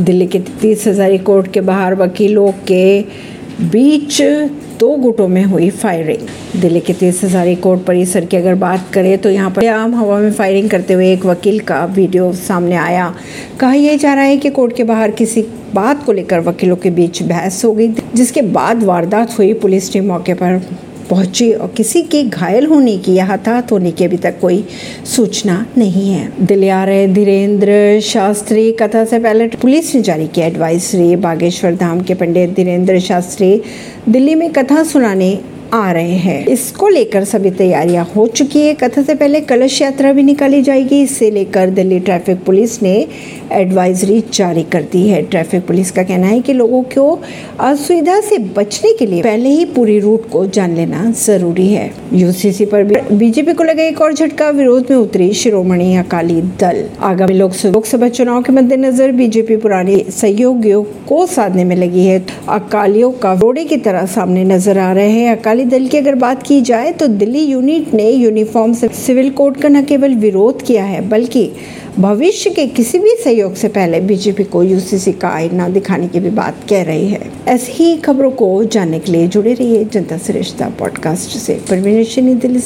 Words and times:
दिल्ली 0.00 0.26
के 0.26 0.38
तीस 0.60 0.86
हजारी 0.86 1.18
कोर्ट 1.18 1.52
के 1.52 1.60
बाहर 1.60 1.94
वकीलों 1.94 2.50
के 2.68 3.00
बीच 3.62 4.20
दो 4.80 4.88
गुटों 4.96 5.26
में 5.28 5.44
हुई 5.44 5.68
फायरिंग। 5.72 6.60
दिल्ली 6.60 6.80
के 6.80 6.92
तीस 6.92 7.22
हजारी 7.24 7.54
कोर्ट 7.56 7.82
परिसर 7.82 8.24
की 8.24 8.36
अगर 8.36 8.54
बात 8.54 8.90
करें 8.92 9.16
तो 9.18 9.30
यहाँ 9.30 9.50
पर 9.50 9.66
आम 9.66 9.94
हवा 9.94 10.18
में 10.18 10.32
फायरिंग 10.32 10.68
करते 10.70 10.94
हुए 10.94 11.12
एक 11.12 11.24
वकील 11.26 11.60
का 11.60 11.84
वीडियो 11.86 12.32
सामने 12.32 12.76
आया। 12.76 13.12
कहा 13.60 13.72
यह 13.72 13.96
जा 13.96 14.14
रहा 14.14 14.24
है 14.24 14.36
कि 14.36 14.50
कोर्ट 14.50 14.76
के 14.76 14.84
बाहर 14.84 15.10
किसी 15.10 15.42
बात 15.74 16.04
को 16.04 16.12
लेकर 16.12 16.40
वकीलों 16.40 16.76
के 16.76 16.90
बीच 16.90 17.22
बहस 17.22 17.64
हो 17.64 17.72
गई, 17.72 17.88
जिसके 17.88 18.42
बाद 18.42 18.82
वारदात 18.82 19.38
हुई। 19.38 19.52
पुलिस 19.54 19.92
टीम 19.92 20.06
मौके 20.08 20.34
पर 20.34 20.60
पहुँची 21.10 21.52
और 21.52 21.68
किसी 21.76 22.02
के 22.02 22.22
घायल 22.22 22.66
होने 22.66 22.96
की 22.98 23.14
या 23.14 23.24
हताहत 23.24 23.72
होने 23.72 23.90
की 23.90 24.04
अभी 24.04 24.16
तक 24.16 24.40
कोई 24.40 24.64
सूचना 25.16 25.66
नहीं 25.78 26.10
है। 26.10 26.46
दिल्ली 26.46 26.68
आ 26.68 26.84
रहे 26.84 27.06
धीरेन्द्र 27.06 28.00
शास्त्री। 28.00 28.72
कथा 28.72 29.04
से 29.04 29.18
पहले 29.18 29.48
पुलिस 29.48 29.94
ने 29.94 30.02
जारी 30.02 30.26
किया 30.26 30.46
एडवाइसरी 30.46 31.16
बागेश्वर 31.16 31.74
धाम 31.74 32.00
के 32.00 32.14
पंडित 32.14 32.54
धीरेन्द्र 32.54 33.00
शास्त्री। 33.00 33.60
दिल्ली 34.08 34.34
में 34.34 34.50
कथा 34.52 34.82
सुनाने 34.82 35.38
आ 35.72 35.90
रहे 35.92 36.16
हैं। 36.16 36.44
इसको 36.46 36.88
लेकर 36.88 37.24
सभी 37.24 37.50
तैयारियाँ 37.52 38.04
हो 38.16 38.26
चुकी 38.28 38.60
है। 38.60 38.74
कथा 38.74 39.02
से 39.02 39.14
पहले 39.14 39.40
कलश 39.42 39.80
यात्रा 39.82 40.12
भी 40.12 40.22
निकाली 40.22 40.62
जाएगी। 40.62 41.00
इसे 41.02 41.30
लेकर 41.30 41.70
दिल्ली 41.70 41.98
ट्रैफ़िक 42.00 42.44
पुलिस 42.44 42.82
ने 42.82 42.94
एडवाइजरी 43.52 44.22
जारी 44.34 44.62
कर 44.62 44.82
दी 44.92 45.06
है। 45.08 45.22
ट्रैफ़िक 45.22 45.66
पुलिस 45.66 45.90
का 45.90 46.02
कहना 46.02 46.26
है 46.26 46.40
कि 46.40 46.52
लोगों 46.52 46.82
को 46.84 47.18
असुविधा 47.60 48.20
से 48.20 48.38
बचने 48.56 48.92
के 48.92 49.06
लिए 49.06 49.22
पहले 49.22 49.48
ही 49.48 49.64
पूरी 49.74 49.98
रूट 50.00 50.28
को 50.30 50.44
जान 50.48 50.74
लेना 50.76 51.10
ज़रूरी 51.16 51.66
है। 51.68 51.90
यूसीसी 52.14 52.64
पर 52.66 52.82
बीजेपी 53.12 53.52
को 53.52 53.64
लगा 53.64 53.82
एक 53.82 54.00
और 54.00 54.12
झटका। 54.14 54.48
विरोध 54.50 54.90
में 54.90 54.96
उतरी 54.96 55.32
शिरोमणि 55.34 55.94
अकाली 55.96 56.40
दल। 56.60 56.84
आगामी 57.02 57.34
लोकसभा 57.34 58.08
चुनाव 58.08 58.42
के 58.42 58.52
मद्देनजर 58.52 59.12
बीजेपी 59.12 59.56
पुराने 59.56 59.98
सहयोगियों 60.12 60.82
को 61.08 61.24
साधने 61.26 61.64
में 61.64 61.76
लगी 61.76 62.04
है। 62.06 62.18
अकालियों 62.48 63.10
का 63.12 63.32
रोड़े 63.34 63.64
की 63.64 63.76
तरह 63.78 64.06
सामने 64.08 64.44
नज़र 64.44 64.78
आ 64.78 64.92
रहे 64.92 65.10
हैं। 65.10 65.36
अकाली 65.36 65.55
दल 65.64 65.86
की 65.86 65.98
अगर 65.98 66.14
बात 66.14 66.42
की 66.42 66.60
जाए 66.60 66.92
तो 66.92 67.06
दिल्ली 67.06 67.40
यूनिट 67.40 67.94
ने 67.94 68.10
यूनिफॉर्म 68.10 68.74
सिविल 68.74 69.30
कोड 69.30 69.56
का 69.56 69.68
न 69.68 69.84
केवल 69.84 70.14
विरोध 70.14 70.62
किया 70.62 70.84
है, 70.84 71.08
बल्कि 71.08 71.50
भविष्य 71.98 72.50
के 72.50 72.66
किसी 72.66 72.98
भी 72.98 73.10
सहयोग 73.24 73.54
से 73.54 73.68
पहले 73.68 74.00
बीजेपी 74.00 74.44
को 74.44 74.62
यूसीसी 74.62 75.12
का 75.12 75.28
आईना 75.28 75.68
दिखाने 75.68 76.08
की 76.08 76.20
भी 76.20 76.30
बात 76.30 76.54
कह 76.68 76.82
रही 76.82 77.08
है। 77.08 77.30
ऐसी 77.48 77.72
ही 77.72 77.96
खबरों 77.96 78.30
को 78.30 78.64
जानने 78.64 78.98
के 78.98 79.12
लिए 79.12 79.28
जुड़े 79.28 79.54
रहिए 79.54 79.84
जनता 79.84 80.18
श्रेष्ठता 80.18 80.68
पॉडकास्ट 80.78 81.30
से। 81.30 81.54
परवीन 81.54 82.38
दिल्ली 82.38 82.58
से। 82.58 82.64